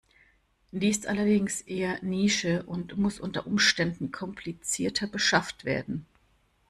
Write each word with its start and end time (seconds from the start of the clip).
Die 0.71 0.89
ist 0.89 1.05
allerdings 1.05 1.61
eher 1.61 1.99
Nische 2.01 2.63
und 2.63 2.97
muss 2.97 3.19
unter 3.19 3.45
Umständen 3.45 4.11
komplizierter 4.11 5.05
beschafft 5.05 5.63
werden. 5.63 6.07